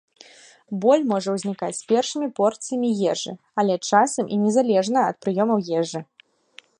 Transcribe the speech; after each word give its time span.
Боль 0.83 1.03
можа 1.11 1.29
ўзнікаць 1.35 1.77
з 1.79 1.83
першымі 1.91 2.29
порцыямі 2.39 2.89
ежы, 3.11 3.33
але 3.65 3.73
часам 3.91 4.25
і 4.37 4.43
незалежна 4.47 4.99
ад 5.11 5.15
прыёмаў 5.27 5.57
ежы. 5.81 5.99